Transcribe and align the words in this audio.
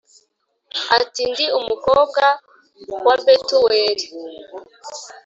ati 0.99 1.21
ndi 1.31 1.45
umukobwa 1.59 2.23
wa 3.05 3.15
Betuweli 3.23 4.05